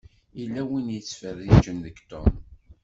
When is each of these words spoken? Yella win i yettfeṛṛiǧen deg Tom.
Yella 0.39 0.61
win 0.69 0.87
i 0.91 0.95
yettfeṛṛiǧen 0.95 1.77
deg 1.85 1.97
Tom. 2.09 2.31